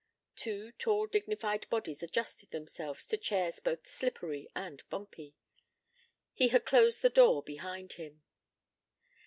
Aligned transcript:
Two 0.35 0.71
tall 0.79 1.05
dignified 1.05 1.69
bodies 1.69 2.01
adjusted 2.01 2.49
themselves 2.49 3.07
to 3.07 3.17
chairs 3.19 3.59
both 3.59 3.85
slippery 3.85 4.47
and 4.55 4.81
bumpy. 4.89 5.35
He 6.33 6.47
had 6.47 6.65
closed 6.65 7.03
the 7.03 7.09
door 7.11 7.43
behind 7.43 7.93
him. 7.93 8.23